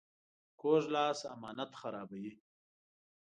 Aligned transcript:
کوږ 0.59 0.83
لاس 0.95 1.19
امانت 1.35 1.71
خرابوي 1.79 2.33